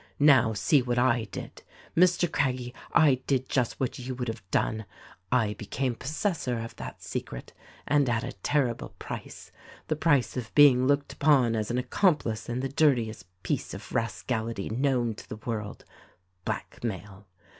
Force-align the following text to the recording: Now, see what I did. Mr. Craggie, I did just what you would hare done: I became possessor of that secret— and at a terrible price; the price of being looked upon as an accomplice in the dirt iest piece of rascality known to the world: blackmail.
Now, 0.17 0.53
see 0.53 0.81
what 0.81 0.97
I 0.97 1.25
did. 1.25 1.61
Mr. 1.95 2.27
Craggie, 2.31 2.73
I 2.91 3.21
did 3.27 3.47
just 3.47 3.79
what 3.79 3.99
you 3.99 4.15
would 4.15 4.29
hare 4.29 4.37
done: 4.49 4.85
I 5.31 5.53
became 5.53 5.93
possessor 5.93 6.57
of 6.57 6.75
that 6.77 7.03
secret— 7.03 7.53
and 7.87 8.09
at 8.09 8.23
a 8.23 8.31
terrible 8.31 8.95
price; 8.97 9.51
the 9.89 9.95
price 9.95 10.35
of 10.35 10.55
being 10.55 10.87
looked 10.87 11.13
upon 11.13 11.55
as 11.55 11.69
an 11.69 11.77
accomplice 11.77 12.49
in 12.49 12.61
the 12.61 12.67
dirt 12.69 12.97
iest 12.97 13.25
piece 13.43 13.75
of 13.75 13.91
rascality 13.91 14.69
known 14.71 15.13
to 15.13 15.29
the 15.29 15.35
world: 15.45 15.85
blackmail. 16.45 17.27